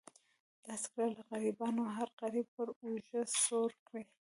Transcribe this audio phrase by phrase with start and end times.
[0.67, 4.03] داسې کړه له غریبانو هر غریب پر اوږه سور کړي.